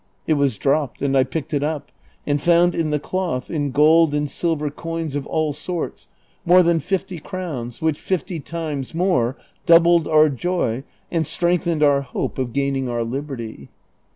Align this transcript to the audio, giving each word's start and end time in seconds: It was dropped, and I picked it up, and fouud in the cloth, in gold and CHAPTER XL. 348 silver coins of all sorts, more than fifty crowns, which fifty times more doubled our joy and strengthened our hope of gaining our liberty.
It 0.25 0.33
was 0.33 0.57
dropped, 0.57 1.03
and 1.03 1.15
I 1.15 1.23
picked 1.23 1.53
it 1.53 1.61
up, 1.61 1.91
and 2.25 2.41
fouud 2.41 2.73
in 2.73 2.89
the 2.89 2.99
cloth, 2.99 3.51
in 3.51 3.69
gold 3.69 4.15
and 4.15 4.27
CHAPTER 4.27 4.35
XL. 4.35 4.41
348 4.41 4.41
silver 4.41 4.71
coins 4.71 5.13
of 5.15 5.27
all 5.27 5.53
sorts, 5.53 6.07
more 6.43 6.63
than 6.63 6.79
fifty 6.79 7.19
crowns, 7.19 7.83
which 7.83 7.99
fifty 8.01 8.39
times 8.39 8.95
more 8.95 9.37
doubled 9.67 10.07
our 10.07 10.29
joy 10.29 10.83
and 11.11 11.27
strengthened 11.27 11.83
our 11.83 12.01
hope 12.01 12.39
of 12.39 12.51
gaining 12.51 12.89
our 12.89 13.03
liberty. 13.03 13.69